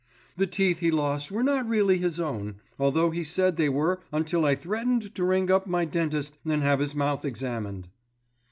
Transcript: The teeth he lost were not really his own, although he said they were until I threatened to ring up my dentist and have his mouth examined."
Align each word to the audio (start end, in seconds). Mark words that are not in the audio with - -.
The 0.35 0.47
teeth 0.47 0.79
he 0.79 0.89
lost 0.89 1.31
were 1.31 1.43
not 1.43 1.69
really 1.69 1.99
his 1.99 2.19
own, 2.19 2.55
although 2.79 3.11
he 3.11 3.23
said 3.23 3.55
they 3.55 3.69
were 3.69 4.01
until 4.11 4.45
I 4.47 4.55
threatened 4.55 5.13
to 5.13 5.23
ring 5.23 5.51
up 5.51 5.67
my 5.67 5.85
dentist 5.85 6.39
and 6.43 6.63
have 6.63 6.79
his 6.79 6.95
mouth 6.95 7.23
examined." 7.23 7.87